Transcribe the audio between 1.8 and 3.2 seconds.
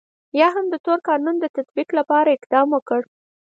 لپاره اقدام وکړ.